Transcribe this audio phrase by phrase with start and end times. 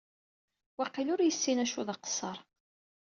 [0.77, 2.37] Waqil ur yessin acu d aqeṣṣer.